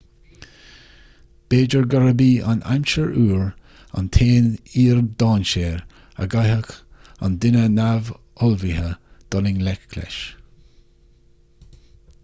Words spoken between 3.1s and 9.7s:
fhuar an t-aon fhíor-dainséar a gcaithfeadh an duine neamhullmhaithe dul i